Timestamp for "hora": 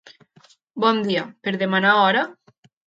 2.03-2.29